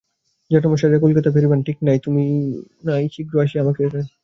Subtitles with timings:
[0.51, 2.23] জেঠামশায়রা কবে কলিকাতায় ফিরিবেন, ঠিক নাই–তুমি
[3.13, 4.17] শীঘ্র আসিয়া আমাকে এখান হইতে লইয়া যাও।